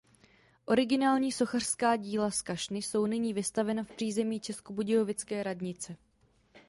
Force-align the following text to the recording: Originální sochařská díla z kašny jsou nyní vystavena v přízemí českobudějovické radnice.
Originální 0.65 1.31
sochařská 1.31 1.95
díla 1.95 2.31
z 2.31 2.41
kašny 2.41 2.81
jsou 2.81 3.05
nyní 3.05 3.33
vystavena 3.33 3.83
v 3.83 3.91
přízemí 3.91 4.39
českobudějovické 4.39 5.43
radnice. 5.43 5.95